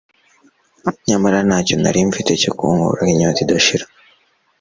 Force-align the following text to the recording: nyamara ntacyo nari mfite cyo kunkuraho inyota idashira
nyamara 1.07 1.37
ntacyo 1.47 1.75
nari 1.81 1.99
mfite 2.09 2.31
cyo 2.41 2.51
kunkuraho 2.57 3.09
inyota 3.13 3.39
idashira 3.45 3.85